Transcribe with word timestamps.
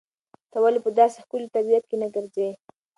ته 0.51 0.57
ولې 0.63 0.79
په 0.85 0.89
داسې 0.99 1.17
ښکلي 1.23 1.47
طبیعت 1.55 1.83
کې 1.89 1.95
نه 2.01 2.07
ګرځې؟ 2.15 2.49